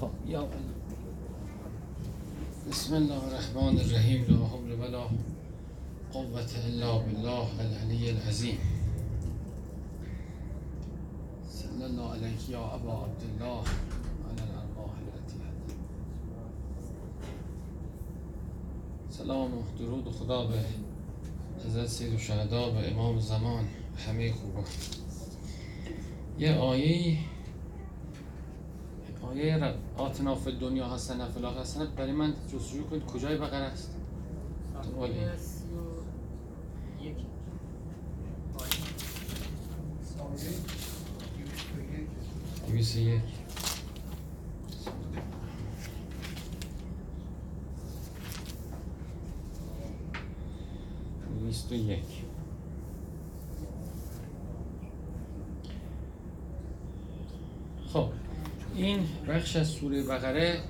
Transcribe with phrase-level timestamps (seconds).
[0.00, 0.48] خب یا
[2.70, 5.04] بسم الله الرحمن الرحیم لا حول ولا
[6.12, 8.58] قوة الا بالله العلی العظیم.
[11.48, 13.62] صلی الله علیک یا ابا عبدالله
[14.28, 15.40] علی الارواح التي
[19.10, 20.58] سلام و درود خدا به
[21.66, 23.64] حضرت سید و شهدا به امام زمان
[24.06, 24.64] همه خوبا
[26.38, 27.18] یه آیه
[29.30, 30.88] آیه ر- آتنا فی دنیا
[31.28, 33.04] فی الاخره حسنه برای من جستجو کنید.
[33.06, 33.90] کجای بقره است؟
[35.00, 35.12] و یک.
[42.68, 43.20] دویست و یک.
[51.40, 52.04] دویست و یک
[57.92, 58.08] خب
[58.86, 60.60] این بخش از سوره بقره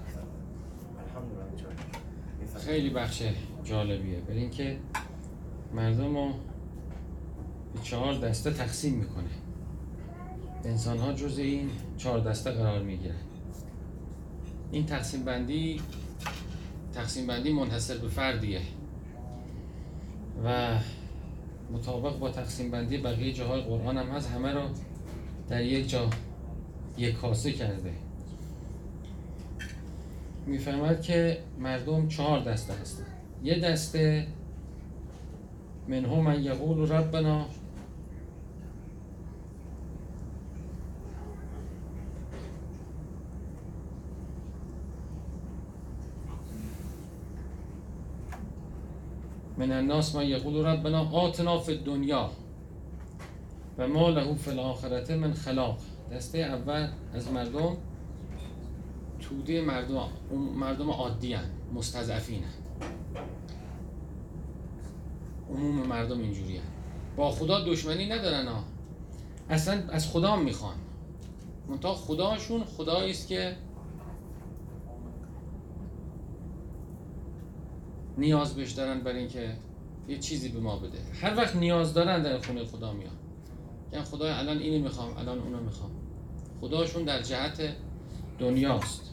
[2.66, 3.22] خیلی بخش
[3.64, 4.20] جالبیه.
[4.20, 4.76] برای اینکه
[5.74, 6.28] مردم رو
[7.74, 9.24] به چهار دسته تقسیم می‌کنه.
[10.64, 13.14] انسان ها جز این چهار دسته قرار می‌گیرن.
[14.72, 15.80] این تقسیم بندی
[16.94, 18.60] تقسیم بندی منحصر به فردیه.
[20.44, 20.78] و
[21.72, 24.62] مطابق با تقسیم بندی بقیه جاهای قرآن هم هست همه رو
[25.48, 26.10] در یک جا
[26.98, 28.05] یک کاسه کرده.
[30.46, 33.06] می‌فهمد که مردم چهار دسته هستن
[33.44, 34.26] یه دسته
[35.88, 37.46] منهم من یقول ربنا
[49.58, 52.30] من الناس من یقول ربنا آتنا فی الدنیا
[53.78, 55.78] و ما له فی الاخرته من خلاق.
[56.12, 57.76] دسته اول از مردم
[59.28, 60.08] توده مردم
[60.56, 61.50] مردم عادی هن.
[61.74, 62.50] مستضعفین هن.
[65.50, 66.64] عموم مردم اینجوری هن.
[67.16, 68.64] با خدا دشمنی ندارن ها
[69.50, 70.76] اصلا از خدا می‌خوان
[71.68, 73.56] منتها خداشون خدایی است که
[78.18, 79.56] نیاز بهش دارن برای اینکه
[80.08, 83.16] یه چیزی به ما بده هر وقت نیاز دارن در خونه خدا میان
[83.92, 85.90] یعنی خدا الان اینو می‌خوام الان اونو می‌خوام
[86.60, 87.72] خداشون در جهت
[88.38, 89.05] دنیاست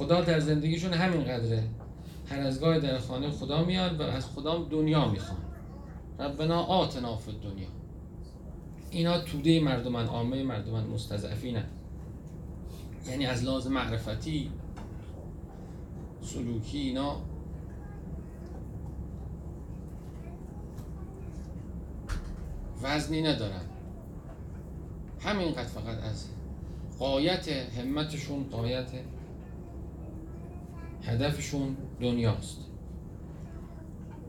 [0.00, 1.62] خدا در زندگیشون همین قدره
[2.26, 5.40] هر از گاهی در خانه خدا میاد و از خدا دنیا می‌خوان.
[6.18, 7.68] ربنا آتنا فی دنیا
[8.90, 11.64] اینا توده مردمن عامه مردمن مستضعفینن
[13.08, 14.50] یعنی از لحاظ معرفتی
[16.22, 17.16] سلوکی اینا.
[22.82, 23.64] وزنی ندارن.
[25.20, 26.26] همینقدر فقط از
[26.98, 28.90] قایت همتشون قایت
[31.02, 32.58] هدفشون دنیاست.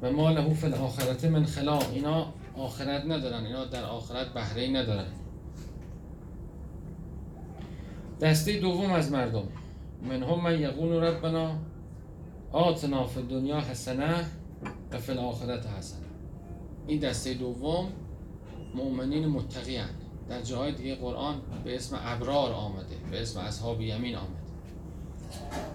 [0.02, 1.92] و ما له فی الاخرته من خلاق.
[1.94, 5.08] اینا آخرت ندارن اینا در آخرت بهره ندارن.
[8.22, 9.48] دسته دوم از مردم.
[10.10, 11.52] منهم من یقول ربنا
[12.52, 14.26] آتنا فی الدنیا حسنه
[14.92, 16.08] و فی الاخرت حسنه.
[16.88, 17.88] این دسته دوم
[18.76, 19.90] مؤمنین متقی هن.
[20.30, 24.41] در جاهای دیگه قرآن به اسم ابرار آمده به اسم اصحاب یمین آمده.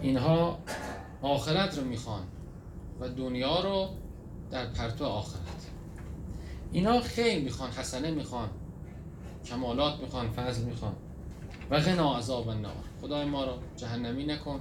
[0.02, 0.58] اینها
[1.22, 2.22] آخرت رو می‌خوان
[3.00, 3.88] و دنیا رو
[4.50, 5.70] در پرتو آخرت.
[6.72, 8.48] اینا خیلی می‌خوان حسنه می‌خوان
[9.44, 10.92] کمالات می‌خوان فضل می‌خوان
[11.70, 12.84] و غنا عذاب النار.
[13.00, 14.60] خدای ما رو جهنمی نکن.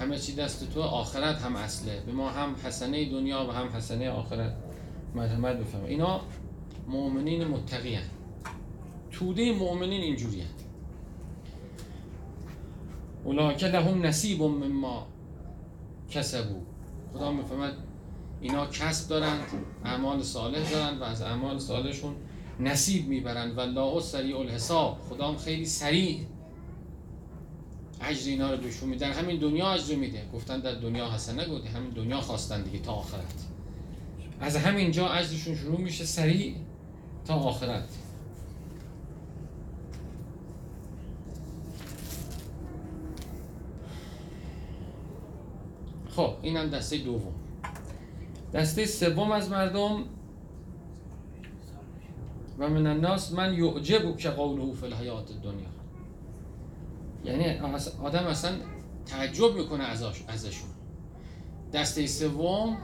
[0.00, 2.00] همه چی دست تو آخرت هم اصله.
[2.00, 4.54] به ما هم حسنه دنیا و هم حسنه آخرت
[5.14, 5.86] مرحمت بفرما.
[5.86, 6.20] اینا
[6.88, 8.10] مؤمنین متقی هن.
[9.10, 10.63] توده مؤمنین اینجوری هن.
[13.24, 15.06] اولاکه لهم نصیب مما
[16.10, 16.60] کسبو
[17.12, 17.74] خدا می‌فهمد
[18.40, 19.40] اینا کسب دارند
[19.84, 22.14] اعمال صالح دارند و از اعمال صالحشون
[22.60, 24.98] نصیب می‌برند و الله سریع الحساب.
[25.08, 26.20] خدا هم خیلی سریع
[28.00, 30.22] اجر اینا رو بهشون میده همین دنیا اجر میده.
[30.34, 33.34] گفتن در دنیا حسنه گفتی همین دنیا خواستن دیگه تا آخرت.
[34.40, 36.54] از همین جا اجرشون شروع میشه سریع
[37.24, 37.88] تا آخرت.
[46.16, 47.34] خب اینم دسته دوم.
[48.54, 50.04] دسته سوم از مردم.
[52.58, 55.68] و من الناس من یعجبو که قوله فی الحیات دنیا
[57.24, 57.58] یعنی
[58.02, 58.56] آدم اصلا
[59.06, 60.70] تعجب می‌کنه ازش ازشون.
[61.72, 62.78] دسته سوم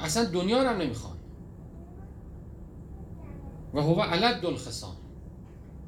[0.00, 1.16] اصلا دنیا رو هم نمی‌خوان.
[3.74, 4.96] و هو علد الخصام.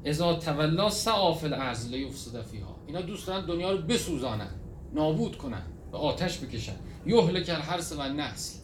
[0.05, 1.93] اذا تولا سعا فی الارض
[2.51, 4.49] فیها اینا دوست دارن دنیا رو بسوزانن
[4.93, 6.75] نابود کنن به آتش بکشن.
[7.05, 8.59] یهلک الحرث و نسل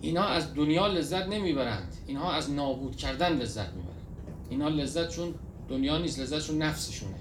[0.00, 1.94] اینا از دنیا لذت نمی‌برند.
[2.06, 4.06] اینها از نابود کردن لذت می‌برند.
[4.50, 5.34] اینا لذت چون
[5.68, 7.14] دنیا نیست لذتشون نفسشونه.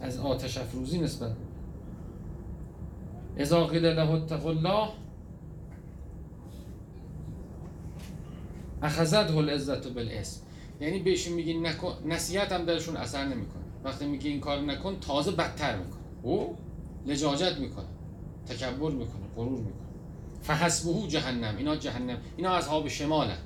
[0.00, 1.36] از آتش افروزی نسبت
[3.36, 4.88] اذا قیل له اتق الله
[8.82, 10.40] اخذته العزت بالاسم
[10.80, 13.63] یعنی بهشون میگی نکن نصیحت هم درشون اثر نمی‌کنه.
[13.84, 16.00] وقتی میگی این کار نکن تازه بدتر می‌کنه.
[16.22, 16.56] او؟
[17.06, 17.86] لجاجت می‌کنه
[18.46, 19.84] تکبر می‌کنه غرور می‌کنه.
[20.42, 23.38] فحسبه جهنم اینا جهنم اینا اصحاب شمالن.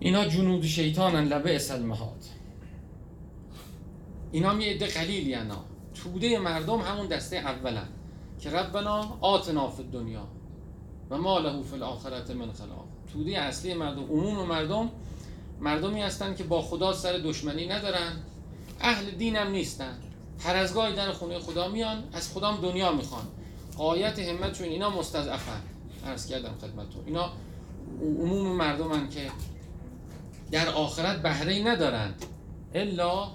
[0.00, 2.24] اینا جنود شیطانن لبه اسل مهاد
[4.32, 7.88] اینا می عده قلیلی انا توده مردم همون دسته اولن
[8.40, 10.28] که ربنا آتنا فی دنیا
[11.10, 12.84] و ما له فی الاخرت من خلاق.
[13.12, 14.90] توده اصلی مردم عموم مردم
[15.60, 18.12] مردمی هستن که با خدا سر دشمنی ندارن.
[18.80, 19.98] اهل دینم نیستن.
[20.40, 23.24] هر از گاهی در خونه خدا میان از خدام دنیا می‌خوان.
[23.76, 25.60] قایت همت چون اینا مستضعفن.
[26.06, 27.02] عرض کردم خدمتتون.
[27.06, 27.32] اینا
[28.00, 29.30] عموم مردمن که
[30.50, 32.24] در آخرت بهره ندارند
[32.74, 33.28] الا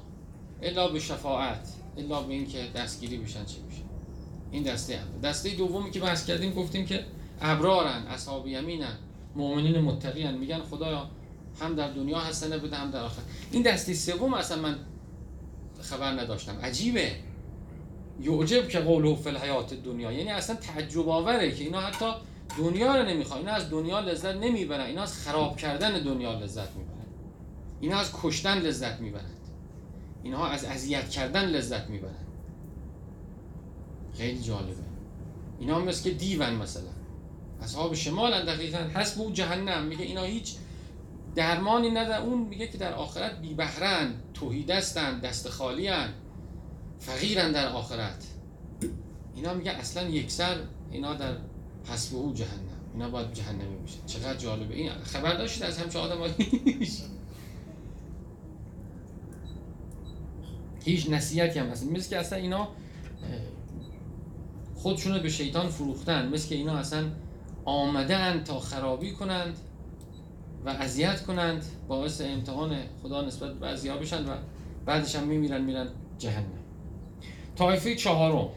[0.61, 1.69] الا به شفاعت.
[1.97, 3.81] الا به اینکه دستگیری بشن چی بشه
[4.51, 7.05] این دسته اول دسته دومی که بحث کردیم گفتیم که
[7.41, 8.97] ابرارن اصحاب یمینن
[9.35, 11.09] مؤمنین متقین میگن خدایا
[11.61, 14.75] هم در دنیا حسنه بده هم در آخرت این دسته سوم اصلا من
[15.81, 16.59] خبر نداشتم.
[16.63, 17.11] عجیبه.
[18.21, 20.11] یعجب که قوله فی الحیات دنیا.
[20.11, 22.05] یعنی اصلا تعجب آوره که اینا حتی
[22.57, 23.39] دنیا رو نمی‌خوان.
[23.39, 24.85] اینا از دنیا لذت نمی‌برن.
[24.85, 27.05] اینا از خراب کردن دنیا لذت می‌برن.
[27.81, 29.31] اینا از کشتن لذت می‌برند
[30.23, 32.27] اینها از اذیت کردن لذت می‌برند
[34.17, 34.75] خیلی جالبه.
[35.59, 36.83] اینا مثل که دیون مثلا.
[37.61, 39.85] اصحاب شمال دقیقا حسب او جهنم.
[39.85, 40.55] میگه اینا هیچ
[41.35, 42.21] درمانی ندارن.
[42.21, 46.09] اون میگه که در آخرت بی بهرن توهی دستن دست خالی هن.
[46.99, 48.25] فقیرن در آخرت.
[49.35, 50.57] اینا میگه اصلا یکسر
[50.91, 51.37] اینا در
[51.89, 52.59] حسب او جهنم.
[52.93, 54.75] اینا باید جهنمی میشه چقدر جالبه.
[54.75, 56.17] این خبر داشتید از همچه آدم
[60.85, 61.83] هیچ نصیحتی هم هست.
[61.83, 62.67] مثل که اصلا اینا
[64.75, 66.29] خودشونو به شیطان فروختن.
[66.29, 67.11] مثل که اینا اصلا
[67.65, 69.57] آمدن تا خرابی کنند.
[70.65, 74.35] و اذیت کنند باعث امتحان خدا نسبت به ازیا بشن و
[74.85, 76.45] بعدش هم میمیرن میرن جهنم.
[77.55, 78.49] طایفه چهارم.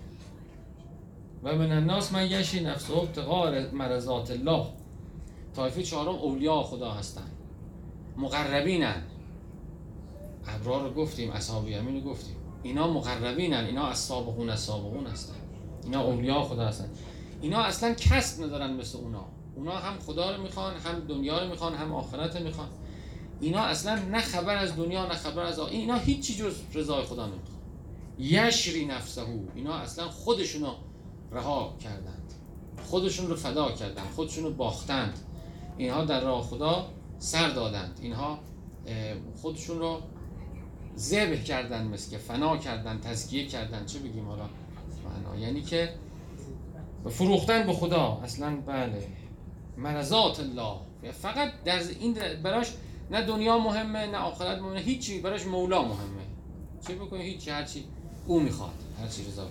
[1.44, 4.66] و من الناس من یشی نفسه ابتقار مرزات الله.
[5.56, 7.32] طایفه چهارم اولیاء خدا هستند.
[8.16, 9.02] مقربینن
[10.46, 12.37] ابرار رو گفتیم اصحاب یمین رو گفتیم.
[12.62, 15.34] اینا مقربینن اینا از سابقون از سابقون هستن
[15.84, 16.88] اینا اولیاء خدا هستن
[17.40, 19.38] اینا اصلا کسب ندارن مثل اونا.
[19.58, 22.69] اونا هم خدا رو می‌خوان هم دنیا رو می‌خوان هم آخرت رو می‌خوان.
[23.40, 25.72] اینا اصلا نه خبر از دنیا نه خبر از آخرت.
[25.72, 27.58] اینا هیچی جز رضای خدا نمی‌خوان.
[28.19, 29.22] یشری نفسه
[29.55, 30.72] اینا اصلا خودشونو
[31.32, 32.32] رها کردند.
[32.84, 34.06] خودشون رو فدا کردند.
[34.16, 35.19] خودشون رو باختند.
[35.76, 36.87] اینها در راه خدا
[37.19, 37.99] سر دادند.
[38.02, 38.38] اینها
[39.43, 40.00] خودشون رو
[40.96, 44.49] ذبح کردن مثل که فنا کردن تزکیه کردن چه بگیم حالا؟
[45.40, 45.94] یعنی که
[47.10, 48.20] فروختن به خدا.
[48.25, 49.06] اصلا بله.
[49.78, 50.75] مرزات الله.
[51.12, 52.72] فقط در این براش
[53.10, 55.20] نه دنیا مهمه نه آخرت مهمه هیچی.
[55.20, 56.22] براش مولا مهمه.
[56.86, 57.50] چه بکنه هیچی.
[57.50, 57.84] هرچی
[58.26, 58.72] او می‌خواد.
[59.00, 59.46] هرچی رضا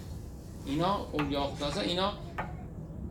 [0.65, 2.13] اینا اولیا خدا اینا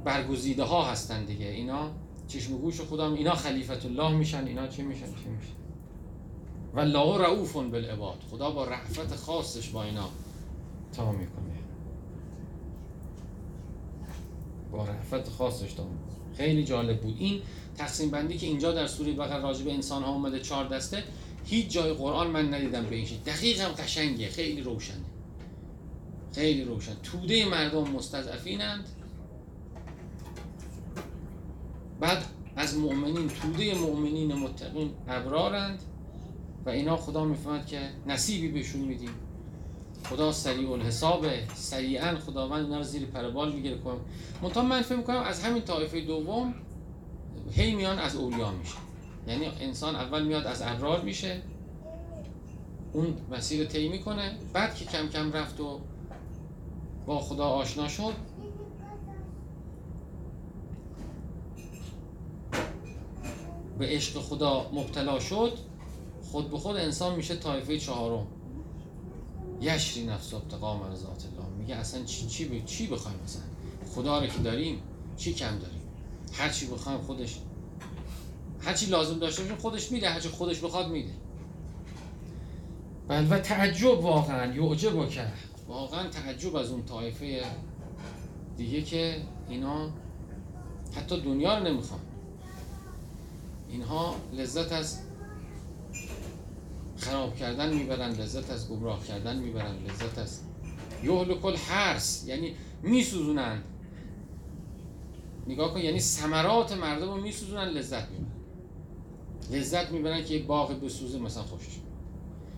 [0.05, 1.47] برگزیده ها هستن دیگه.
[1.47, 1.91] اینا
[2.29, 4.47] چشم گوش خدا اینا خلیفت الله میشن.
[4.47, 5.52] اینا چی میشن؟ چی میشن؟
[6.75, 8.19] و الله رعوف بالعباد.
[8.31, 10.09] خدا با رحفت خاصش با اینا
[10.93, 11.57] تا می‌کنه.
[14.73, 15.85] با رحفت خاصش تا
[16.37, 17.16] خیلی جالب بود.
[17.19, 17.43] این
[17.76, 21.05] تقسیم بندی که اینجا در سوره بقره راجع به انسان ها اومده چهار دسته
[21.45, 24.97] هیچ جای قرآن من ندیدم به این دقیقم قشنگه خیلی روشنه.
[26.35, 26.95] خیلی روشن.
[27.02, 28.88] توده مردم مستضعفینند.
[32.00, 32.25] بعد
[32.57, 35.83] از مؤمنین توده مؤمنین متقین ابرارند.
[36.66, 39.11] و اینا خدا می‌فهمد که نصیبی بهشون میدیم.
[40.11, 43.77] خدا سریع الحساب سریعا خداوند اینا رو زیر پربال می‌گیره.
[43.79, 44.01] کنم
[44.43, 46.55] منتها من فکر می‌کنم از همین طایفه دوم
[47.51, 48.75] هی میان از اولیا میشه
[49.29, 51.43] یعنی انسان اول میاد از ابرار میشه
[52.93, 54.39] اون مسیر طی می‌کنه.
[54.53, 55.81] بعد که کم کم رفت و
[57.07, 58.13] با خدا آشنا شد
[63.79, 65.59] به عشق خدا مبتلا شد
[66.23, 68.27] خود به خود انسان میشه طایفه چهارم.
[69.61, 71.49] یشری نفس ابتقا مرزات الله.
[71.59, 72.65] میگه اصلا چی چی ب...
[72.65, 73.43] چی بخوایم مثلا؟
[73.95, 74.79] خدا رو که داریم
[75.17, 75.81] چی کم داریم؟
[76.33, 77.39] هر چی بخوایم خودش
[78.61, 81.13] هر چی لازم داشته باشیم خودش میده هر چی خودش بخواد میده.
[83.09, 85.33] بل و تعجب واقعا یعجب که
[85.69, 87.45] واقعا تعجب از اون طایفه
[88.57, 89.91] دیگه که اینا
[90.97, 92.01] حتی دنیا رو نمی‌خوان.
[93.69, 94.99] اینها لذت از
[96.97, 100.41] خراب کردن می‌برن لذت از گمراه کردن می‌برن لذت از
[101.03, 103.62] یهل کل حرس یعنی میسوزونن.
[105.47, 108.37] نگاه کن یعنی ثمرات مردم رو میسوزونن لذت می‌برن.
[109.50, 111.76] لذت می‌برن که یه باغ بسوزه مثلا خوشش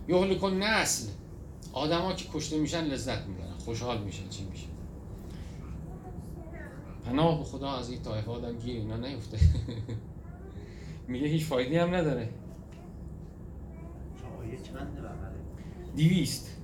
[0.09, 1.09] یهل کل نسل
[1.73, 3.59] آدما که کشته میشن لذت می‌برن.
[3.59, 4.67] خوشحال میشن چی میشه؟
[7.07, 9.39] پناه به خدا از این طایفه آدم گیر اینا نیفته.
[11.09, 12.29] میگه هیچ فایدی هم نداره.
[14.49, 15.29] آیه بغله
[15.97, 16.55] دیویست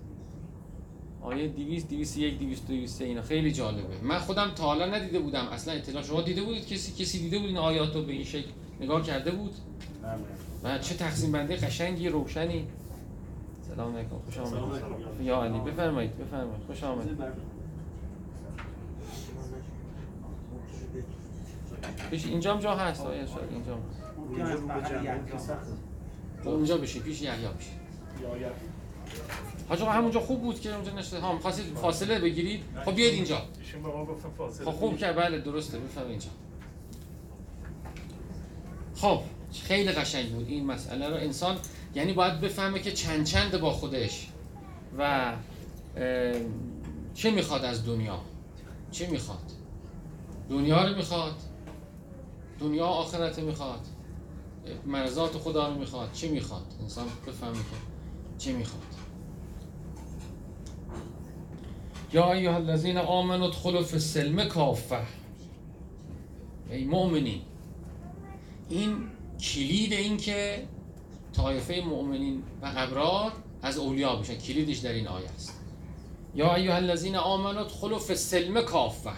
[1.22, 3.22] آیه دیویست دیویست یک دیویست دیویست اینا.
[3.22, 4.00] خیلی جالبه.
[4.02, 5.46] من خودم تا حالا ندیده بودم.
[5.48, 8.50] اصلا اطلاع شما دیده بودید؟ کسی کسی دیده بود این آیات رو به این شکل
[8.80, 9.54] نگاه کرده بود؟
[10.64, 12.66] و چه تقسیم بنده قشنگی روشنی؟
[13.62, 14.16] سلام علیکم.
[14.24, 15.26] خوش آمدید.
[15.26, 16.62] یا علی بفرمایید بفرمایید.
[16.66, 17.18] خوش آمدید.
[22.10, 23.06] پیش اینجام جا هست.
[23.06, 23.80] آیه شاید اینجام.
[26.50, 27.74] اونجا بشین پیش یحیی بشین
[29.68, 33.80] حاج همونجا خوب بود که اونجا نشده ها می‌خواستید فاصله بگیرید خب بیاید اینجا ایشون
[33.80, 34.06] ما
[34.38, 36.28] فاصله خب خوب که بله درسته بفهم اینجا
[38.94, 39.20] خب
[39.62, 40.48] خیلی قشنگ بود.
[40.48, 41.56] این مسئله رو انسان
[41.94, 44.28] یعنی باید بفهمه که چند چند با خودش
[44.98, 45.32] و
[47.14, 48.20] چه می‌خواد از دنیا؟
[48.90, 49.52] چه می‌خواد؟
[50.50, 51.34] دنیا رو می‌خواد؟
[52.60, 53.80] دنیا آخرت می‌خواد؟
[54.86, 56.12] مرزات خدا رو می‌خواد.
[56.12, 57.56] چه می‌خواد؟ انسان بفهمه
[58.38, 58.82] چه می‌خواد.
[62.12, 65.00] یا ایها الذین آمنوا ادخلوا فی السلم کافه
[66.70, 67.40] ای مؤمنین.
[68.68, 68.96] این
[69.40, 70.64] کلید این که
[71.32, 75.60] طایفه مؤمنین و ابرار از اولیا بشن کلیدش در این آیه است.
[76.34, 79.10] یا ایها الذین آمنوا ادخلوا فی السلم کافه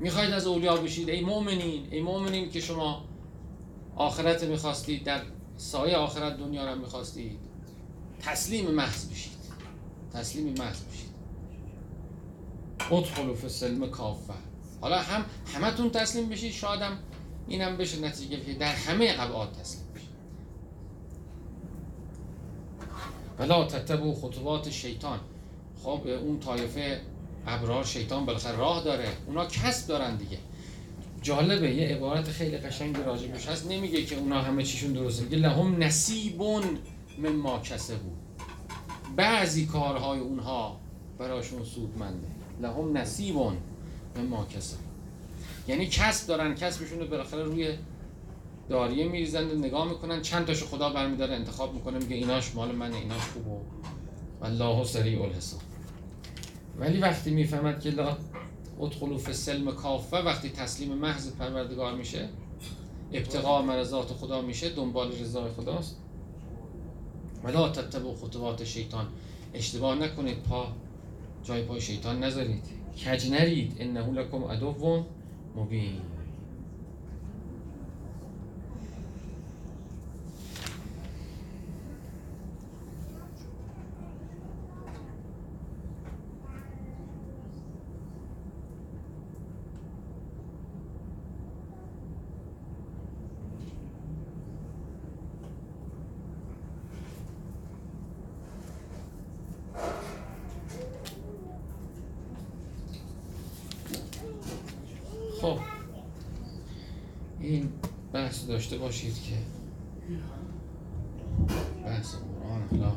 [0.00, 1.88] می‌خواید از اولیا بشید؟ ای مؤمنین.
[1.90, 3.04] ای مؤمنین که شما
[3.96, 5.22] آخرت می‌خواستید در
[5.56, 7.38] سایه آخرت دنیا را می‌خواستید
[8.20, 9.32] تسلیم محض بشید.
[10.12, 11.06] تسلیم محض بشید.
[12.92, 14.32] ادخلوا فی السلم کافه
[14.80, 15.24] حالا هم
[15.54, 16.98] همتون تسلیم بشید شاید هم
[17.48, 20.08] اینم بشه نتیجه که در همه ابعاد تسلیم بشید.
[23.38, 25.20] ولا تتبعوا خطوات شیطان.
[25.82, 27.00] خب اون طایفه
[27.46, 29.08] ابرار شیطان بالاخره راه داره.
[29.26, 30.38] اونا کسب دارن دیگه.
[31.26, 33.70] جالبه یه عبارت خیلی قشنگی راجبش هست.
[33.70, 36.62] نمیگه که اونا همه چیشون درسته میگه لهم نصیبون
[37.18, 38.10] مما کسبو
[39.16, 40.80] بعضی کارهای اونها
[41.18, 42.26] براشون سودمنده.
[42.62, 43.56] لهم نصیبون
[44.16, 44.78] مما کسب
[45.68, 47.74] یعنی کسب دارن کسبشون رو بالاخره روی
[48.68, 53.20] داریه میریزن نگاه می‌کنن چند تاشو خدا برمیداره انتخاب می‌کنه میگه ایناش مال منه ایناش
[53.20, 53.60] خوبه.
[54.40, 55.60] والله سریع الحساب.
[56.78, 58.16] ولی وقتی می‌فهمد که لا
[58.80, 62.28] ادخلوا فی السلم کافه وقتی تسلیم محض پروردگار میشه
[63.12, 65.96] ابتقاء مرضات خدا میشه دنبال رضای خداست.
[67.44, 69.06] ولا تتبعوا خطوات شیطان.
[69.54, 70.66] اشتباه نکنید پا
[71.44, 72.64] جای پای شیطان نذارید.
[73.04, 75.04] کج نرید؟ انه لکم عدو
[75.56, 76.00] مبین
[105.40, 105.58] خب
[107.40, 107.68] این
[108.46, 109.34] داشته باشید که
[111.84, 112.92] بحث قرآن حالا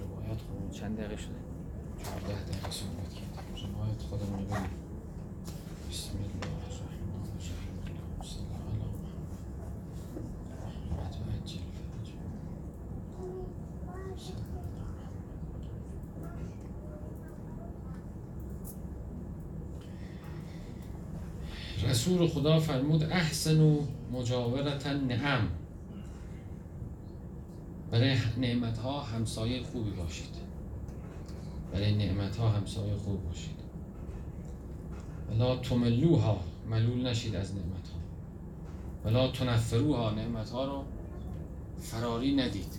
[0.00, 1.34] روایات خودمون چند دقیقه شده؟
[2.04, 3.74] چهارده دقیقه صحبت کردیم.
[3.74, 4.56] روایات خودمون رو
[5.90, 6.49] بسم الله.
[22.00, 23.80] رسول خدا فرمود احسن و
[24.12, 25.48] مجاورت نعم.
[27.90, 30.34] برای نعمت ها همسایه خوبی باشید.
[31.72, 33.56] برای نعمت ها همسایه خوب باشید.
[35.30, 36.40] ولا تملوها
[36.70, 37.98] ملول نشید از نعمت ها
[39.04, 40.84] ولا تنفروها نعمت ها رو
[41.78, 42.74] فراری ندید.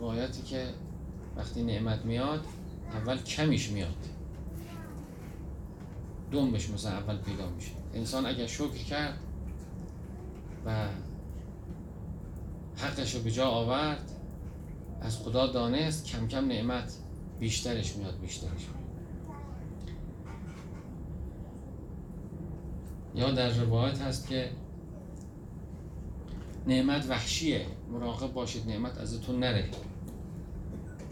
[0.00, 0.66] روایتی که
[1.36, 2.44] وقتی نعمت میاد
[2.92, 4.17] اول کمیش میاد.
[6.32, 7.70] دنبش مثلا اول پیدا میشه.
[7.94, 9.18] انسان اگر شکر کرد
[10.66, 10.88] و
[12.76, 14.10] حقش رو به جا آورد
[15.00, 16.92] از خدا دانست کم کم نعمت
[17.40, 18.78] بیشترش میاد بیشترش میاد.
[23.14, 24.50] یا در روایت هست که
[26.66, 27.66] نعمت وحشیه.
[27.92, 29.68] مراقب باشید نعمت ازتون نره.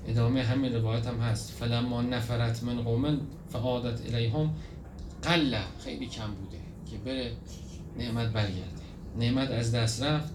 [0.06, 1.50] ادامه همین روایت هم هست.
[1.50, 4.54] فلما نفرت من قومن فعادت الیهم.
[5.26, 6.58] قله خیلی کم بوده
[6.90, 7.32] که بره
[7.98, 8.86] نعمت برگرده.
[9.18, 10.32] نعمت از دست رفت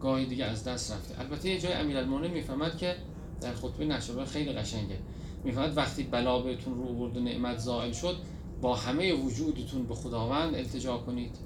[0.00, 1.20] گاهی دیگه از دست رفته.
[1.20, 2.96] البته یه جای امیرالمومنین می‌فهمد که
[3.40, 4.98] در خطبه نشابه خیلی قشنگه.
[5.44, 8.16] می‌فهمد وقتی بلا بهتون رو برد و نعمت زائل شد
[8.60, 11.36] با همه وجودتون به خداوند التجا کنید.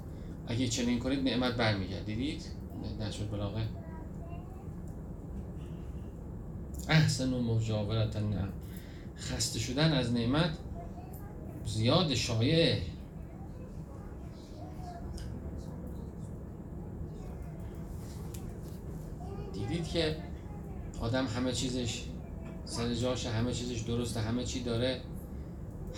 [0.47, 2.45] اگه چنین کنید نعمت برمیگرد دیدید؟
[2.99, 3.61] نشد بلاغه.
[6.89, 8.53] احسن و مجاورت النعم
[9.17, 10.57] خسته شدن از نعمت
[11.65, 12.81] زیاد شایعه
[19.53, 20.15] دیدید که
[21.01, 22.03] آدم همه چیزش
[22.65, 25.01] سر جاشه همه چیزش درسته همه چی داره.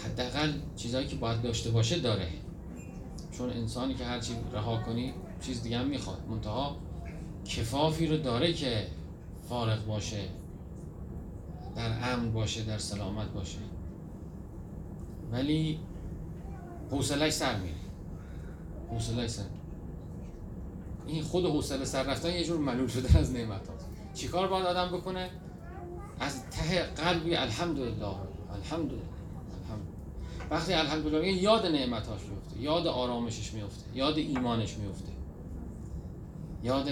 [0.06, 2.28] حداقل چیزهایی که باید داشته باشه داره.
[3.32, 6.28] چون انسانی که هرچی رها کنی چیز دیگه هم می‌خواد.
[6.30, 6.78] منتها
[7.46, 8.88] کفافی رو داره که
[9.50, 10.22] فارغ باشه
[11.76, 13.58] در امن باشه در سلامت باشه.
[15.34, 15.80] ولی
[16.92, 17.76] حوصلش سر میره.
[18.90, 19.44] حوصلش سر
[21.08, 24.98] این خود حوصله سر رفتن یه جور ملول شده از نعمت هاست چیکار باید آدم
[24.98, 25.30] بکنه؟
[26.20, 28.06] از ته قلبی الحمدلله
[28.54, 29.02] الحمدلله
[29.64, 29.88] الحمد
[30.52, 35.12] وقتی الحمدلله یاد نعمتاش میفته یاد آرامشش میفته یاد ایمانش میفته
[36.64, 36.90] یاد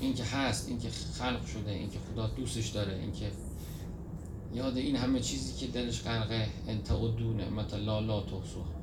[0.00, 3.30] اینکه هست اینکه خلق شده اینکه خدا دوستش داره اینکه
[4.54, 8.78] یاد این همه چیزی که دلش غرقه انت ادو نعمت الله لا تحصوها.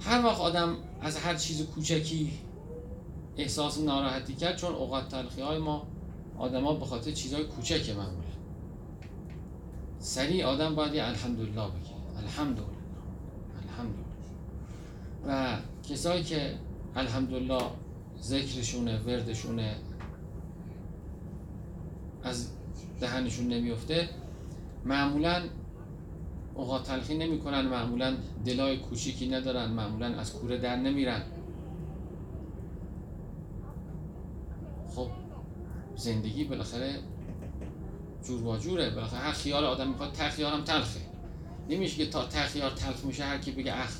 [0.00, 2.32] هر وقت آدم از هر چیز کوچکی
[3.36, 5.86] احساس ناراحتی کرد چون اوقات تلخی های ما
[6.38, 8.28] آدما به خاطر چیزهای کوچکه معمولا.
[9.98, 12.18] سریع آدم باید یه الحمدلله بگه.
[12.18, 12.66] الحمدلله.
[13.62, 14.04] الحمدلله.
[15.26, 15.58] و
[15.90, 16.54] کسایی که
[16.96, 17.62] الحمدلله
[18.22, 19.76] ذکرشونه وردشونه
[22.22, 22.48] از
[23.00, 24.08] دهنشون نمیفته.
[24.84, 25.42] معمولا
[26.54, 31.22] اوقات تلخی نمی‌کنن معمولا دلای کوچیکی ندارن معمولا از کوره در نمیرن.
[34.94, 35.08] خب
[35.96, 36.94] زندگی بالاخره
[38.24, 38.90] جور با جوره.
[38.90, 41.00] بالاخره هر خیال آدم می‌خواد ته خیال هم تلخه.
[41.68, 43.96] نمیشه که تا ته خیال تلخ میشه هر کی بگه اخ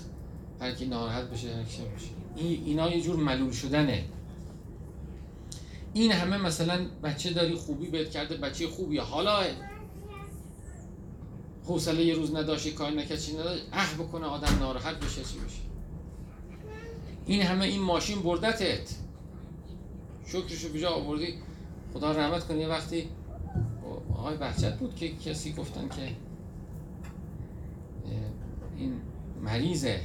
[0.60, 2.08] هر کی ناراحت بشه هر کی بشه.
[2.36, 4.04] این اینا یه جور ملول شدنه.
[5.98, 9.44] این همه مثلا بچه داری خوبی بهت کرده بچه خوبی حالا
[11.64, 13.64] حوصله یه روز نداشتی کار نکرد چی نداشت.
[13.72, 15.62] اه بکنه آدم ناراحت بشه چی بشه.
[17.26, 18.94] این همه این ماشین بردتت.
[20.26, 21.34] شکرشو بجا آوردی.
[21.94, 23.08] خدا رحمت کنه یه وقتی
[24.14, 26.16] آقای بحجت بود که کسی گفتن که
[28.76, 29.00] این
[29.42, 30.00] مریضه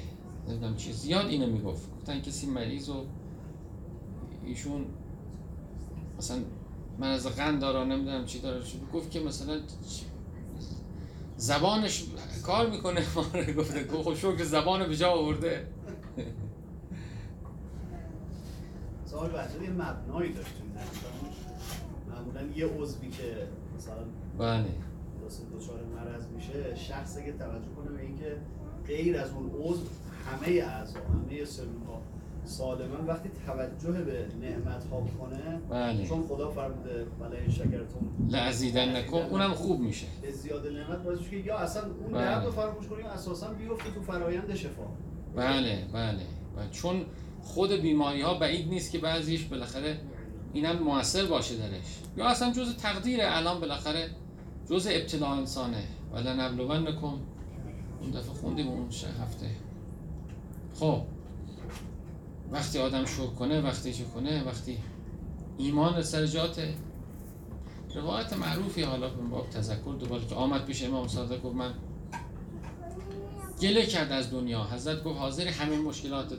[0.47, 1.95] نمی‌دونم چی زیاد اینو می‌گفت.
[1.95, 3.06] گفتن کسی مریض و
[4.45, 4.86] ایشون
[6.23, 6.38] مثلا
[6.99, 9.59] مرض قند داره نمی‌دونم چی داره چی گفت که مثلا
[11.38, 12.03] زبانش
[12.45, 13.01] کار می‌کنه.
[13.57, 15.67] گفته خب شکر زبان به جا آورده.
[19.05, 20.73] سوال بچه یه مبنایی داشتیم
[22.09, 24.03] معمولا یه عضوی که مثلا
[24.38, 24.65] بله.
[25.53, 28.38] دچار مرض میشه شخص اگه توجه کنه به اینکه
[28.88, 29.86] غیر از اون عضو
[30.25, 32.01] همه اعضا همه سلول ها
[32.45, 36.08] سالما وقتی توجه به نعمت ها کنه بله.
[36.08, 40.08] چون خدا فرموده بله شکرتون لعزیدن نکن اونم خوب میشه.
[40.21, 42.21] به زیاده نعمت باعث که یا اصلا اون بله.
[42.21, 44.84] نعمت رو فراموش کنی یا اساسا بیفته تو فرایند شفا.
[45.36, 46.25] بله بله.
[46.58, 47.06] و چون
[47.41, 49.99] خود بیماری ها بعید نیست که بعضیش بالاخره
[50.53, 51.99] اینم موثر باشه درش.
[52.17, 54.10] یا اصلا جز تقدیره الان بالاخره
[54.69, 55.84] جز ابتلا انسانه.
[56.13, 57.21] ولی نبلون نکن
[58.01, 58.88] اون دفعه خوندیم اون
[59.21, 59.45] هفته.
[60.73, 61.01] خب.
[62.53, 64.77] وقتی آدم شکر کنه وقتی چه کنه وقتی
[65.57, 66.73] ایمان سر جاته.
[67.95, 71.73] روایت معروفی حالا به باب تذکر دوباره که آمد پیش امام صادق گفت من
[73.61, 74.63] گله کرد از دنیا.
[74.63, 76.37] حضرت گفت حاضر همه مشکلاتت.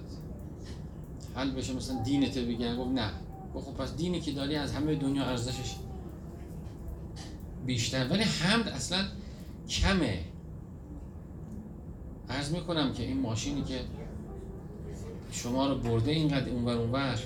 [1.34, 2.76] حل بشه مثلا دینت بگن.
[2.76, 3.10] گفت نه.
[3.54, 5.74] گفت خب پس دینی که داری از همه دنیا ارزشش
[7.66, 8.08] بیشتر.
[8.08, 9.04] ولی حمد اصلا
[9.68, 10.24] کمه.
[12.28, 13.80] عرض می‌کنم که این ماشینی که
[15.34, 17.18] شما رو برده اینقدر اونور اونور.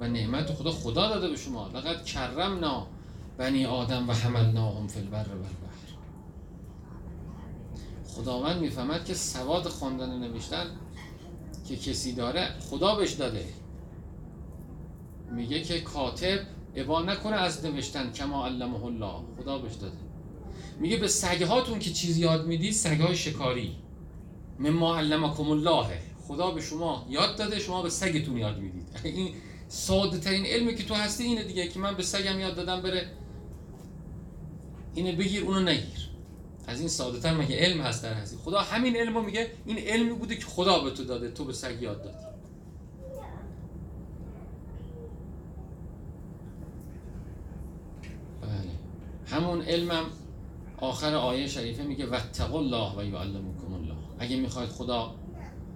[0.00, 1.68] و نعمت خدا خدا داده به شما.
[1.68, 2.86] لقد کرمنا
[3.38, 5.92] بنی آدم و حملناهم فی البر و البحر.
[8.06, 10.66] خداوند می‌فهمد که سواد خواندن و نوشتن
[11.68, 13.44] که کسی داره خدا بهش داده.
[15.30, 16.38] میگه که کاتب
[16.74, 19.14] ابا نکنه از نوشتن کما علمه الله.
[19.38, 19.96] خدا بهش داده.
[20.80, 23.76] میگه به سگهاتون که چیز یاد می‌دید سگهای شکاری.
[24.58, 25.86] مما علمکم الله.
[26.28, 28.88] خدا به شما یاد داده شما به سگتون یاد می‌دید.
[29.04, 29.34] این
[29.68, 33.06] ساده ترین علمی که تو هستی اینه دیگه که من به سگم یاد دادم بره.
[34.94, 36.08] اینه بگیر اونو نگیر.
[36.66, 39.50] از این ساده تر مگه علم هست در هستی؟ خدا همین علمو میگه.
[39.66, 42.16] این علمی بوده که خدا به تو داده تو به سگ یاد دادی.
[48.42, 48.70] بله.
[49.26, 50.04] همون علمم
[50.80, 53.94] آخر آیه شریفه میگه واتقوا الله و یعلمکم الله.
[54.18, 55.14] اگه می‌خواید خدا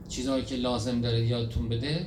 [0.08, 2.06] چیزهایی که لازم داره یادتون بده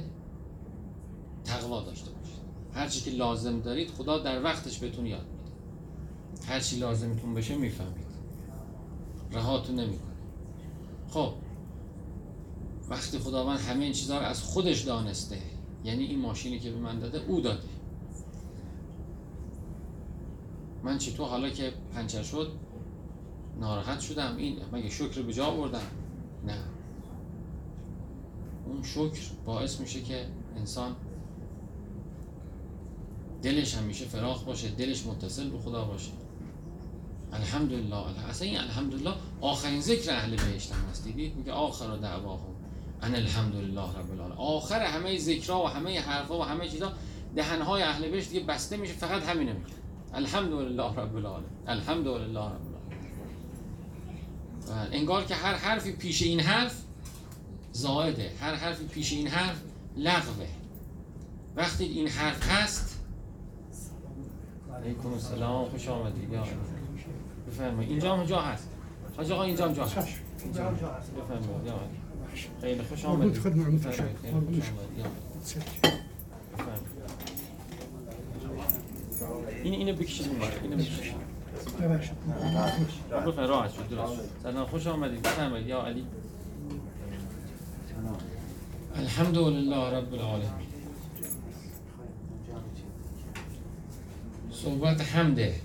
[1.43, 2.39] تقوا داشته باشید.
[2.73, 6.47] هر چی که لازم دارید خدا در وقتش بهتون یاد میده.
[6.47, 8.09] هر چی لازمتون بشه می‌فهمید.
[9.31, 10.09] رهاتون نمی‌کنه.
[11.09, 11.33] خب
[12.89, 15.37] وقتی خداوند همه این چیزها رو از خودش دانسته
[15.83, 17.67] یعنی این ماشینی که به من داده او داده.
[20.83, 22.51] من چطور حالا که پنچر شد
[23.59, 25.81] ناراحت شدم این مگه شکر به جا بردم
[26.45, 26.57] نه.
[28.69, 30.25] اون شکر باعث میشه که
[30.57, 30.95] انسان
[33.43, 36.11] دلش همیشه فراخ باشه دلش متصل به خدا باشه.
[37.33, 38.27] الحمدلله.
[38.29, 41.03] اصلا این الحمدلله آخرین ذکر اهل بهشت هم هست.
[41.03, 42.55] دیدید میگه آخر دعواهم.
[43.01, 44.37] ان الحمدلله رب العالمین.
[44.37, 46.93] آخر همه ذکرها و همه حرفها و همه چیزا
[47.35, 49.73] دهنهای اهل بهشت دیگه بسته میشه فقط همینه میگه.
[50.13, 51.49] الحمدلله رب العالمین.
[51.67, 52.79] الحمدلله رب العالمین.
[54.91, 56.83] انگار که هر حرفی پیش این حرف
[57.79, 58.31] زائده.
[58.41, 59.61] هر حرفی پیش این حرف
[59.97, 60.47] لغوه.
[61.55, 62.99] وقتی این حرف هست
[64.83, 66.33] علیکم السلام خوش آمدید.
[66.33, 66.43] یا
[67.47, 67.91] بفرمایید.
[67.91, 68.69] اینجا هم جا هست.
[69.17, 70.07] حاج آقا اینجا هم جا هست.
[70.43, 71.11] اینجا هم جا هست.
[71.11, 71.65] بفرمایید.
[71.65, 71.79] یا
[72.61, 73.41] خیلی خوش آمدید.
[73.41, 74.65] خدمت بفرمایید.
[79.63, 81.15] این اینو بکشید اون اینو بکشید.
[81.79, 83.39] بفرمایید.
[83.39, 84.65] راحت شد درست سلام.
[84.65, 85.21] خوش آمدید.
[85.21, 85.67] بفرمایید.
[85.67, 86.05] یا علی.
[88.99, 90.67] الحمد لله رب العالمین
[94.51, 95.55] صحبت حمده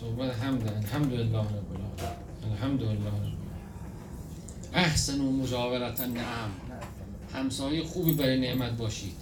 [0.00, 3.36] صحبت حمده الحمد لله رب العالمین الحمد لله رب العالمین
[4.74, 6.50] احسن و مجاورت نعم
[7.34, 9.16] همسایه خوبی برای نعمت باشید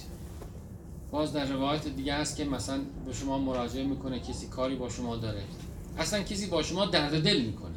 [1.10, 5.16] باز در روایت دیگه هست که مثلا به شما مراجعه می‌کنه کسی کاری با شما
[5.16, 5.42] داره
[5.98, 7.67] اصلا کسی با شما درد دل می‌کنه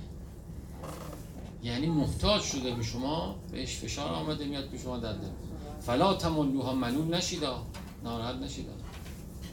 [1.63, 5.27] یعنی محتاج شده به شما بهش فشار آمده میاد به شما درد دل
[5.81, 7.65] فلا تملوها ملول نشیدا.
[8.03, 8.71] ناراحت نشیدا.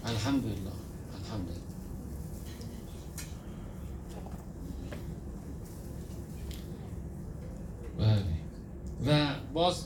[0.05, 0.73] الحمدلله.
[1.18, 1.68] الحمدلله.
[7.99, 8.25] بله.
[9.07, 9.85] و باز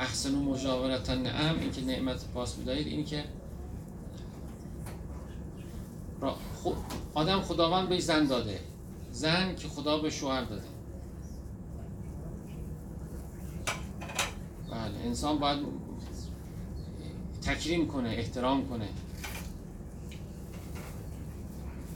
[0.00, 3.24] احسن و مجاورتا نعم این که نعمت پاس بدهید این که
[7.14, 8.60] آدم خداوند بهش زن داده.
[9.16, 10.62] زن که خدا به شوهر داده.
[14.70, 15.58] بله انسان باید
[17.42, 18.88] تکریم کنه احترام کنه.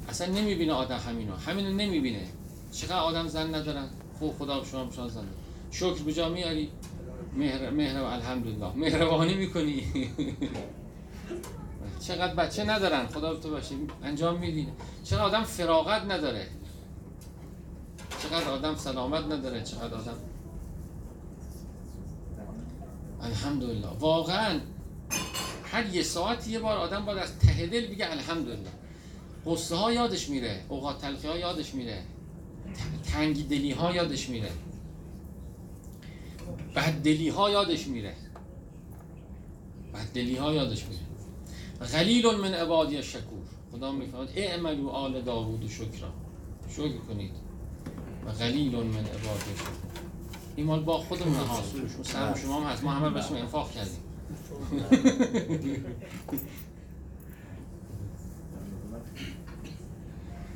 [0.09, 1.37] اصلا نمی‌بینه آدم همینو.
[1.37, 2.27] همینو نمی‌بینه.
[2.73, 3.89] چقدر آدم زن ندارن؟
[4.21, 5.25] خب خدا به شما شما زن.
[5.71, 6.71] شکر به جا میاری؟
[7.37, 8.73] مهر مهر الحمدلله.
[8.77, 9.87] مهربانی می‌کنی؟
[12.07, 14.69] چقدر بچه ندارن؟ خدا تو باشه انجام میدی.
[15.05, 16.47] چقدر آدم فراغت نداره؟
[18.23, 20.17] چقدر آدم سلامت نداره چقدر آدم
[23.23, 23.87] الحمدلله.
[24.01, 24.61] واقعا
[25.65, 28.71] هر یه ساعت یه بار آدم باید از ته دل بگه الحمدلله.
[29.47, 32.03] قصه ها یادش میره اوقات تلخی ها یادش میره.
[33.13, 34.51] تنگی دلی ها یادش میره.
[36.75, 38.15] بعد دلی ها یادش میره.
[39.93, 41.01] بعد دلی ها یادش میره.
[41.93, 46.13] غلیل من عبادی شکور خدا میفرماد اعملوا آل داوود شکرا.
[46.69, 47.50] شکر کنید.
[48.27, 49.91] و غلیل من عبادی شکور
[50.57, 52.61] این مال با خودمون ها سرشون سر شما.
[52.61, 52.85] هم هست.
[52.85, 54.01] ما همه بهشون انفاق کردیم.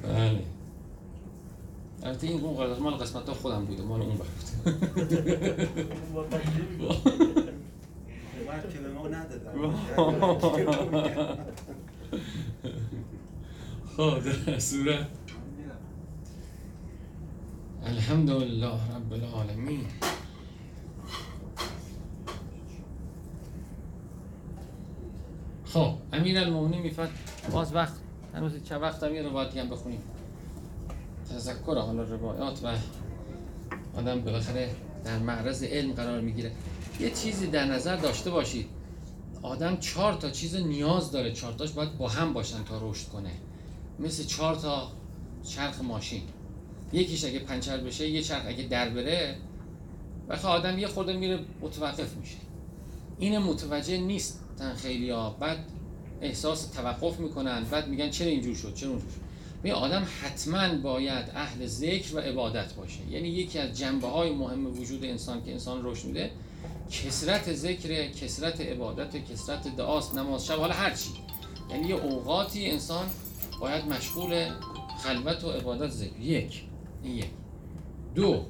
[0.03, 0.45] بله.
[2.03, 3.83] البته این اون قسمت مال قسمت خودم بوده.
[3.83, 4.17] مال اون
[9.09, 9.55] ندادن
[13.97, 15.07] خب در صورت
[18.15, 19.87] الحمد لله رب العالمین
[25.65, 27.11] خب امیر المومنین میفرد
[27.53, 27.95] باز وقت
[28.35, 30.03] هنوز چه وقت هم یه روایتی هم بخونیم.
[31.31, 32.77] تذکر حالا روایات و
[33.99, 34.71] آدم بالاخره
[35.05, 36.53] در معرض علم قرار می‌گیره.
[37.01, 38.67] یه چیزی در نظر داشته باشید.
[39.43, 41.33] آدم چهار تا چیز نیاز داره.
[41.33, 43.33] چهار تاش باید با هم باشن تا رشد کنه.
[43.99, 44.89] مثل چهار تا
[45.43, 46.23] چرخ ماشین.
[46.93, 49.37] یکیش اگه پنچر بشه یه چرخ اگه در بره
[50.29, 52.37] وقتی آدم یه خورده میره متوقف میشه.
[53.19, 55.59] این متوجه نیستن خیلی ها بعد
[56.21, 59.25] احساس توقف می‌کنن بعد میگن چرا اینجور شد چرا اونجور شد.
[59.63, 63.01] به آدم حتما باید اهل ذکر و عبادت باشه.
[63.11, 66.31] یعنی یکی از جنبه های مهم وجود انسان که انسان رشد میده
[66.91, 71.11] کسرت ذکر کسرت عبادت کسرت دعاست نماز شب حالا هر چی.
[71.71, 73.07] یعنی یه اوقاتی انسان
[73.61, 74.51] باید مشغول
[75.05, 76.21] خلوت و عبادت ذکر.
[76.21, 76.63] یک.
[77.05, 77.27] این یک.
[78.15, 78.45] دو.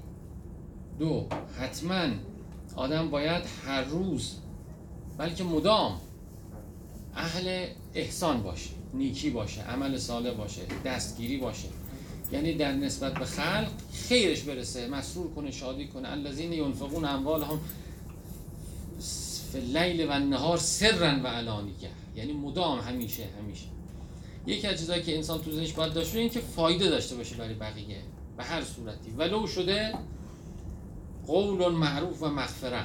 [0.98, 1.26] دو.
[1.58, 2.08] حتما
[2.76, 4.34] آدم باید هر روز
[5.18, 6.00] بلکه مدام
[7.16, 11.68] اهل احسان باشه نیکی باشه عمل صالح باشه دستگیری باشه.
[12.32, 14.88] یعنی در نسبت به خلق خیرش برسه.
[14.88, 16.12] مسرور کنه شادی کنه.
[16.12, 17.60] الذین ینفقون اموالهم
[19.52, 23.66] فی اللیل و نهار سرا و علانیه یعنی مدام همیشه همیشه.
[24.46, 27.54] یکی از چیزایی که انسان تو ذهنش باید داشته این که فایده داشته باشه برای
[27.54, 27.96] بقیه.
[28.36, 29.10] به هر صورتی.
[29.10, 29.94] ولو شده
[31.26, 32.84] قول معروف و مغفره.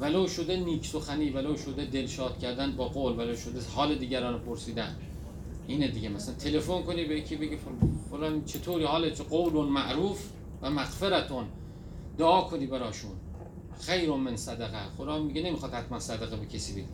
[0.00, 4.38] ولو شده نیک سخنی ولو شده دلشاد کردن با قول ولو شده حال دیگران رو
[4.38, 4.96] پرسیدن.
[5.66, 6.08] اینه دیگه.
[6.08, 7.58] مثلا تلفن کنی به یکی بگی
[8.10, 10.28] فلان چطوری حالت قول معروف
[10.62, 11.44] و مغفرتون
[12.18, 13.10] دعا کنی براشون.
[13.80, 14.88] خیر من صدقه.
[14.96, 16.88] خدا میگه نمی‌خواد حتما صدقه به کسی بدی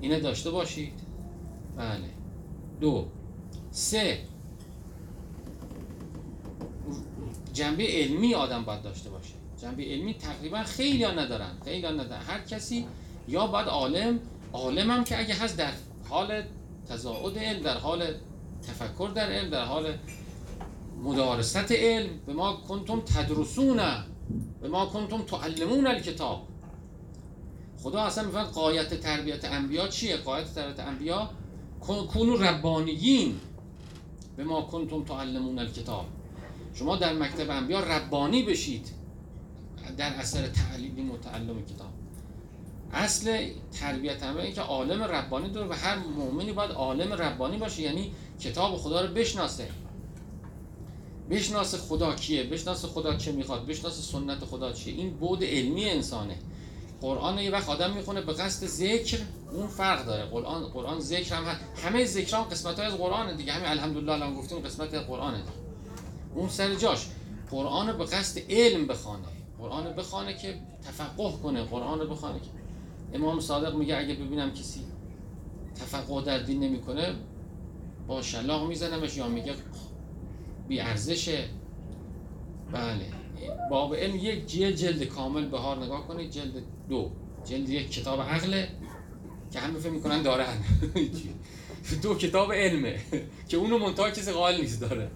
[0.00, 0.92] اینه داشته باشید.
[1.76, 2.10] بله.
[2.80, 3.06] دو.
[3.70, 4.18] سه.
[7.52, 9.34] جنبه علمی آدم باید داشته باشه.
[9.62, 12.22] جنبه علمی تقریبا خیلی ها ندارن خیلی ها ندارن.
[12.22, 12.86] هر کسی
[13.28, 14.20] یا باید عالم
[14.52, 15.72] عالم هم که اگه هست در
[16.08, 16.42] حال
[16.88, 18.14] تزاعد علم در حال
[18.68, 19.98] تفکر در علم در حال
[21.02, 23.80] مدارست علم به ما کنتم تدرسون
[24.60, 26.48] به ما کنتم تعلمون الکتاب.
[27.82, 31.30] خدا اصلا میفرد قایت تربیت انبیا چیه؟ قایت تربیت انبیا
[32.12, 33.40] کونو ربانیین.
[34.36, 36.06] به ما کنتم تعلمون الکتاب.
[36.74, 38.88] شما در مکتب انبیا ربانی بشید.
[39.96, 41.90] در اثر تعلیم و تعلم کتاب.
[42.92, 48.12] اصل تربیت همه که عالم ربانی داره و هر مؤمنی باید عالم ربانی باشه یعنی
[48.40, 49.68] کتاب خدا رو بشناسه.
[51.30, 54.94] بشناسه خدا کیه بشناسه خدا چه می‌خواد بشناسه سنت خدا چیه.
[54.94, 56.36] این بود علمی انسانه.
[57.00, 59.18] قرآن یه وقت آدم می‌خونه به قصد ذکر
[59.52, 60.24] اون فرق داره.
[60.24, 61.44] قرآن قرآن ذکر هم
[61.76, 63.52] همه ذکران قسمت های از قرآن دیگه.
[63.52, 65.61] همین الحمدلله الان گفتیم قسمت قرآن دیگه
[66.34, 67.06] اون سر جاش.
[67.50, 69.22] قرآن به قصد علم بخونه
[69.58, 71.62] قرآن بخونه که تفقه کنه.
[71.62, 72.48] قرآن بخونه که
[73.14, 74.80] امام صادق میگه اگه ببینم کسی
[75.74, 77.14] تفقه در دین نمی‌کنه
[78.06, 79.52] با شلاق میزنمش یا میگه
[80.68, 81.44] بی ارزشه.
[82.72, 83.06] بله.
[83.70, 86.30] باب علم یک جلد کامل بهار نگاه کنید.
[86.30, 87.10] جلد دو.
[87.44, 88.68] جلد یک کتاب عقله
[89.50, 90.54] که همه فکر می‌کنن دارن
[92.02, 93.00] دو کتاب علمه.
[93.48, 95.10] که اونو منتها کسی قائل نیست داره.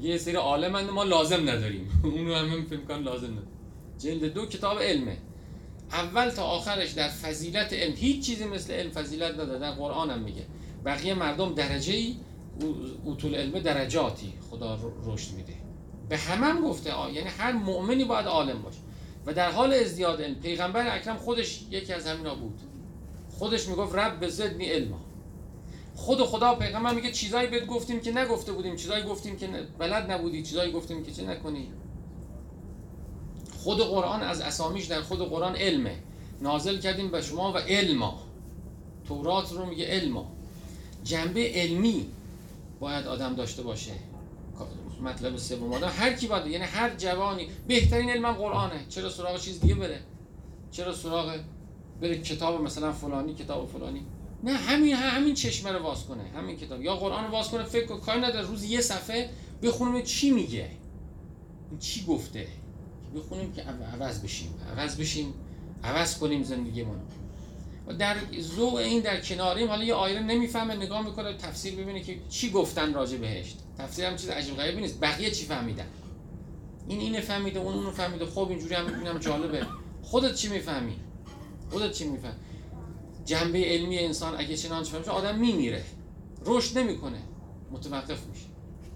[0.00, 1.90] یه سری عالمند ما لازم نداریم.
[2.04, 3.48] اونو همه فکر می‌کنن لازم نداریم.
[3.98, 5.16] جلد دو کتاب علمه.
[5.92, 7.94] اول تا آخرش در فضیلت علم.
[7.96, 10.46] هیچ چیزی مثل علم فضیلت نداره در قرآن هم میگه.
[10.84, 12.16] بقیه مردم درجه ای
[13.04, 15.54] اوتول علم درجاتی خدا رشد میده.
[16.08, 17.12] به همه هم گفته آه.
[17.12, 18.78] یعنی هر مؤمنی باید عالم باشه.
[19.26, 22.60] و در حال ازدیاد علم پیغمبر اکرم خودش یکی از همینا بود.
[23.30, 25.00] خودش می‌گفت رب زدنی علما.
[26.00, 29.46] خود خدا پیغمبر میگه چیزایی بهت گفتیم که نگفته بودیم چیزایی گفتیم که
[29.78, 31.68] بلد نبودی چیزایی گفتیم که چه نکنی.
[33.58, 35.96] خود قرآن از اسامیش در خود قرآن علمه.
[36.40, 38.18] نازل کردیم به شما و علما.
[39.08, 40.32] تورات رو میگه علما.
[41.04, 42.06] جنبه علمی
[42.80, 43.92] باید آدم داشته باشه.
[45.02, 45.90] مطلب سوم آدم.
[45.96, 47.48] هر کی باید یعنی هر جوانی.
[47.68, 48.86] بهترین علم قرآنه.
[48.88, 50.00] چرا سراغ چیز دیگه بره؟
[50.70, 51.36] چرا سراغ
[52.00, 54.06] بره کتاب مثلا فلانی کتاب فلانی؟
[54.44, 56.82] نه همین همین چشمه رو باز کنه همین کتاب.
[56.82, 58.46] یا قرآن رو باز کنه فکر کاری نداره.
[58.46, 59.30] روز یه صفحه
[59.62, 60.70] بخونیم چی میگه.
[61.80, 62.46] چی گفته؟
[63.16, 64.54] بخونیم که عوض بشیم.
[64.76, 65.34] عوض بشیم
[65.84, 66.98] عوض کنیم زندگیمون.
[67.86, 72.18] و در ذوق این در کناریم حالا یه آیه نمی‌فهمه نگاه می‌کنه تفسیر ببینه که
[72.28, 75.00] چی گفتن راجع بهشت تفسیر هم چیز عجیب غریبی نیست.
[75.00, 75.86] بقیه چی فهمیدن؟
[76.88, 78.26] این اینه فهمیده اون اونو فهمیده.
[78.26, 79.66] خب اینجوری هم اینم جالبه.
[80.02, 80.96] خودت چی می‌فهمی؟
[81.70, 82.34] خودت چی می‌فهمی؟
[83.30, 85.84] جنبه علمی انسان اگه چنان فهمشه آدم میمیره.
[86.46, 87.18] رشد نمی‌کنه.
[87.70, 88.46] متوقف میشه.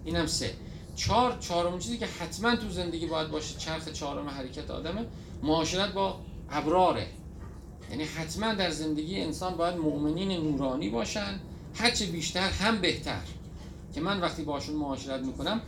[0.04, 0.54] اینم سه.
[0.96, 5.06] چهار چهارم چیزی که حتما تو زندگی باید باشه چرخ چهارم حرکت آدمه
[5.42, 6.20] معاشرت با
[6.50, 7.06] ابراره.
[7.90, 11.40] یعنی حتما در زندگی انسان باید مؤمنین نورانی باشن.
[11.74, 13.22] هرچه بیشتر هم بهتر.
[13.94, 15.60] که من وقتی باشون معاشرت می‌کنم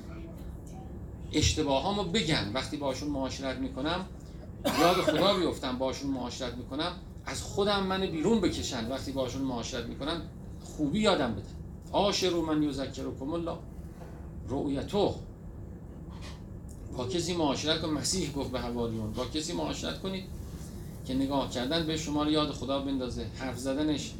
[1.33, 4.07] اشتباهامو بگن وقتی باشون معاشرت می‌کنم
[4.81, 6.93] یاد خدا بیفتم باشون معاشرت می‌کنم.
[7.27, 8.91] از خودم من بیرون بکشن.
[8.91, 10.23] وقتی باشون معاشرت می‌کنن
[10.65, 11.45] خوبی یادم بده.
[11.93, 13.57] آشرو من یذکرکم الله.
[14.49, 15.15] رؤیتو.
[16.97, 17.89] با کسی معاشرت کن.
[17.89, 20.25] مسیح گفت به حواریون با کسی معاشرت کنید
[21.07, 23.27] که نگاه کردن به شما رو یاد خدا بندازه.
[23.39, 24.13] حرف زدنش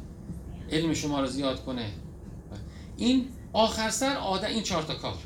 [0.71, 1.91] علم شما رو زیاد کنه.
[2.97, 5.17] این آخر سر آدم این چهار تا کار.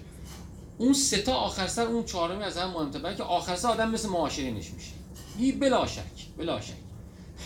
[0.77, 3.15] اون سه تا آخر سر اون چهارمی از هم مهمتره.
[3.15, 4.91] که آخر سر آدم مثل معاشرینش میشه.
[5.37, 6.01] بی بلا شک
[6.37, 6.80] بلا شک.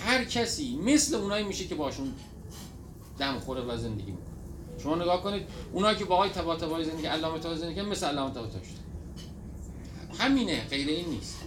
[0.04, 2.14] هر کسی مثل اونایی میشه که باشون
[3.20, 4.36] دم خوره و زندگی می‌کنه.
[4.84, 8.66] شما نگاه کنید اونایی که با آقای طباطبایی زندگی علامه طباطبایی زندگی مثل علامه طباطبایی
[8.66, 8.86] شده
[10.20, 11.42] همینه غیر این نیست.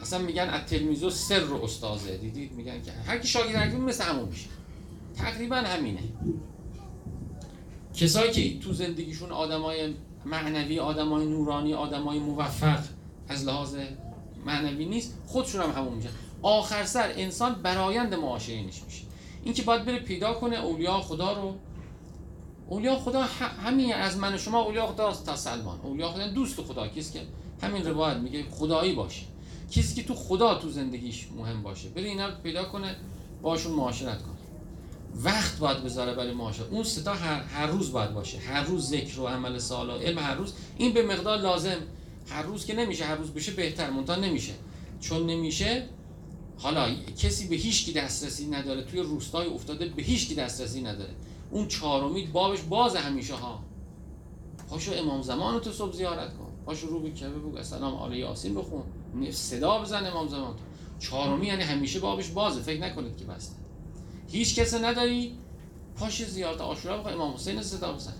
[0.00, 4.28] اصلا میگن از تلمیزو سر رو استازه دیدید؟ میگن که هر کی شاگرد مثل همون
[4.28, 4.46] میشه.
[5.16, 6.02] تقریبا همینه.
[7.94, 12.84] کسایی که تو زندگیشون آدمای معنوی آدمای نورانی آدمای موفق
[13.28, 13.76] از لحاظ
[14.46, 16.08] معنوی نیست خودشون هم همون میشن
[16.44, 19.02] آخر سر انسان برایند معاشرینش میشه
[19.44, 21.54] این که باید بره پیدا کنه اولیاء خدا رو.
[22.68, 23.22] اولیاء خدا
[23.64, 25.80] همین از من و شما اولیاء خدا تا سلمان.
[25.80, 26.88] اولیاء خدا دوست خدا.
[26.88, 27.20] کسی که
[27.62, 29.22] همین روایت میگه خدایی باشه
[29.70, 31.88] کسی که تو خدا تو زندگیش مهم باشه.
[31.88, 32.96] بره اینا رو پیدا کنه
[33.42, 34.34] باشون معاشرت کنه.
[35.22, 36.66] وقت باید بذاره برای معاشرت.
[36.70, 38.38] اون ستا هر, هر روز باید باشه.
[38.38, 40.52] هر روز ذکر و عمل صالح علم هر روز.
[40.78, 41.78] این به مقدار لازم.
[42.28, 43.90] هر روز که نمیشه هر روز بشه بهتر.
[43.90, 44.52] منتها نمیشه.
[45.00, 45.88] چون نمیشه
[46.58, 51.10] حالا کسی به هیچ کی دسترسی نداره توی روستای افتاده به هیچ کی دسترسی نداره.
[51.50, 53.60] اون چهارمی بابش باز همیشه ها.
[54.70, 56.52] پاشو امام زمان تو صبح زیارت کن.
[56.66, 58.82] پاشو رو به کعبه بگو سلام علی یاسین بخون.
[59.30, 60.54] صدا بزن امام زمان.
[60.54, 60.62] تو
[60.98, 63.56] چهارمی یعنی همیشه بابش بازه فکر نکنید که بسته.
[64.28, 65.38] هیچ کسی نداری
[65.96, 68.14] پاش زیارت عاشورا بخواه امام حسین صدا بزن.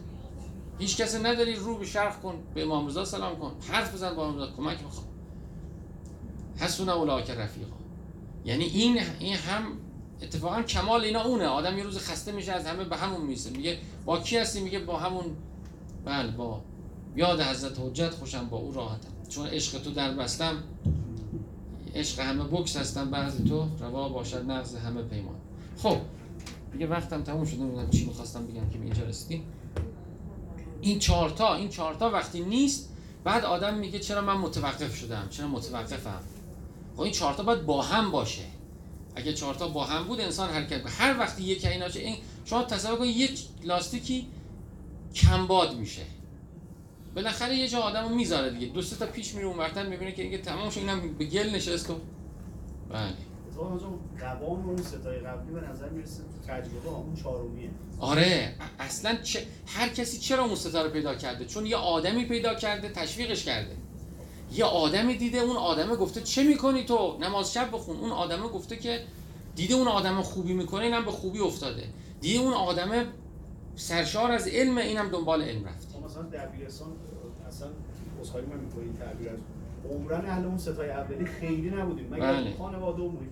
[0.79, 4.25] هیچ کسی نداری رو به شرق کن به امام رضا سلام کن حرف بزن با
[4.25, 5.07] امام رضا کمک بخواه.
[6.57, 7.84] حسون اولاک رفیقا.
[8.45, 9.63] یعنی این این هم
[10.23, 11.47] اتفاقا کمال اینا اونه.
[11.47, 14.79] آدم یه روز خسته میشه از همه به همون میسه میگه با کی هستی؟ میگه
[14.79, 15.25] با همون
[16.05, 16.63] بله با
[17.17, 19.09] یاد حضرت حجت خوشم با او راحتم.
[19.29, 20.63] چون عشق تو در بستم
[21.95, 25.37] عشق همه بکس هستم بعض تو روا باشد نقض همه پیمان.
[25.79, 25.97] خب
[26.73, 29.43] دیگه وقتم تموم شد نمی‌دونم چی می‌خواستم بگم که اینجا رسیدیم.
[30.81, 32.89] این چهارتا این چهارتا وقتی نیست
[33.25, 36.21] بعد آدم میگه چرا من متوقف شدم چرا متوقفم؟
[36.97, 38.45] خب این چهارتا باید با هم باشه.
[39.17, 42.63] اگه چهارتا با هم بود انسان حرکت کنه هر وقتی یکی اینا چه این شما
[42.63, 44.27] تصور کنید یک لاستیکی
[45.15, 46.03] کمباد میشه.
[47.15, 48.67] بالاخره یه جا آدمو می‌ذاره دیگه.
[48.67, 51.51] دو سه تا پیش میره اون وقتا می‌بینه که اینکه تمام شد اینم به گل
[51.51, 51.95] نشست و
[52.91, 53.13] بله.
[54.21, 58.55] قوام اون ستای قبلی به نظر می‌رسه تجربه اون چهارمیه آره.
[58.79, 63.45] اصلا چه هر کسی چرا اون ستاره پیدا کرده؟ چون یه آدمی پیدا کرده تشویقش
[63.45, 63.77] کرده.
[64.55, 67.97] یه آدمی دیده اون آدمه گفته چه می‌کنی تو؟ نماز شب بخون.
[67.97, 69.01] اون آدمه گفته که
[69.57, 71.85] دیده اون آدم خوبی می‌کنه اینم به خوبی افتاده.
[72.21, 73.07] دیده اون آدمه
[73.77, 75.99] سرشار از علم اینم دنبال علم رفته.
[75.99, 76.89] ما مثلا دبیرستان
[77.49, 77.69] اصلا
[78.21, 79.39] اسخای ما می‌کنیم این تعبیر از
[79.91, 82.09] عمرن اهل اون ستای اولی خیلی نبودیم.
[82.11, 82.55] مگر بله.
[82.59, 83.31] خانواده بودیم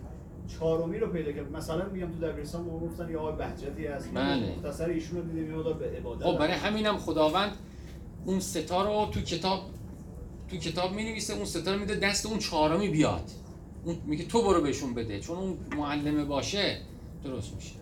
[0.58, 4.08] چهارمی رو پیدا کرد مثلا میگم تو دبیرستان ما گفتن یا آقای بهجتی هست.
[4.14, 4.56] بله.
[4.56, 7.52] مختصر ایشون رو دیدیم یه به عبادت خب برای همینم خداوند
[8.24, 9.60] اون ستا رو تو کتاب
[10.52, 13.30] تو کتاب می نویسه اون ستا رو میده دست اون چهارمی بیاد.
[13.84, 15.20] اون میگه تو برو بهشون بده.
[15.20, 16.80] چون اون معلمه باشه
[17.24, 17.74] درست میشه.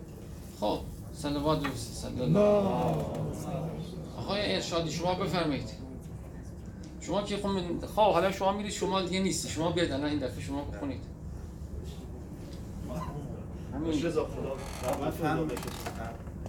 [0.59, 0.79] خب
[1.13, 1.61] صلوات
[4.17, 5.69] آقای ارشادی شما بفرمایید.
[7.01, 9.49] شما که خب خب حالا شما میرید شما دیگه نیستی.
[9.49, 11.01] شما بیاد الان این دفعه شما بخونید.
[13.85, 14.11] باشه